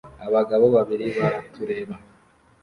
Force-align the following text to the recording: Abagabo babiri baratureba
Abagabo 0.27 0.65
babiri 0.75 1.05
baratureba 1.17 1.93